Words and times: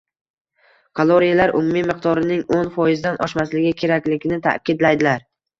kaloriyalar 0.99 1.53
umumiy 1.59 1.85
miqdorining 1.91 2.41
o‘n 2.57 2.71
foizidan 2.79 3.21
oshmasligi 3.27 3.77
kerakligini 3.83 4.41
ta’kidlaydilar. 4.49 5.25